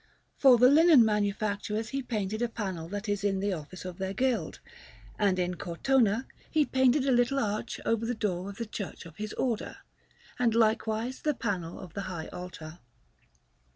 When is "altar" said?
12.29-12.79